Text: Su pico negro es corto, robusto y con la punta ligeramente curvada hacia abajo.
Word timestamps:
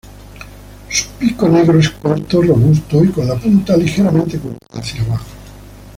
Su 0.89 1.09
pico 1.19 1.47
negro 1.47 1.77
es 1.79 1.91
corto, 1.91 2.41
robusto 2.41 3.03
y 3.05 3.09
con 3.09 3.27
la 3.27 3.35
punta 3.35 3.77
ligeramente 3.77 4.39
curvada 4.39 4.57
hacia 4.79 5.03
abajo. 5.03 5.25